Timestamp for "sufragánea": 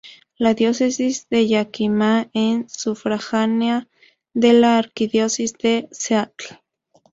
2.73-3.87